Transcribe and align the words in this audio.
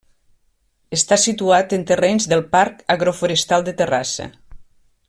Està 0.97 1.17
situat 1.23 1.75
en 1.77 1.85
terrenys 1.91 2.27
del 2.33 2.43
Parc 2.57 2.83
Agroforestal 2.97 3.69
de 3.69 3.77
Terrassa. 3.83 4.29